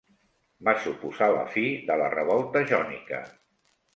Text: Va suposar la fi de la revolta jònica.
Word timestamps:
Va 0.67 0.71
suposar 0.85 1.27
la 1.35 1.43
fi 1.57 1.65
de 1.91 1.99
la 2.03 2.09
revolta 2.15 2.65
jònica. 2.73 3.23